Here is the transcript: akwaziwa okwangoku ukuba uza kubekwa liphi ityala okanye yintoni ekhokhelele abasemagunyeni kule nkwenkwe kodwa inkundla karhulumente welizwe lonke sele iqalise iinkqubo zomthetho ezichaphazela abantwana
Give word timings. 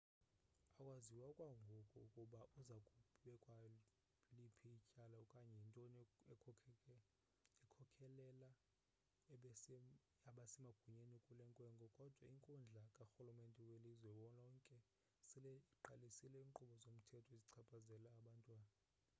akwaziwa 0.67 1.25
okwangoku 1.31 1.95
ukuba 2.07 2.39
uza 2.59 2.77
kubekwa 2.87 3.55
liphi 4.37 4.67
ityala 4.79 5.15
okanye 5.23 5.53
yintoni 5.61 6.01
ekhokhelele 6.33 8.49
abasemagunyeni 10.29 11.17
kule 11.25 11.43
nkwenkwe 11.49 11.87
kodwa 11.97 12.23
inkundla 12.33 12.83
karhulumente 12.97 13.61
welizwe 13.69 14.11
lonke 14.19 14.77
sele 15.29 15.51
iqalise 15.75 16.25
iinkqubo 16.31 16.73
zomthetho 16.83 17.31
ezichaphazela 17.37 18.07
abantwana 18.17 18.73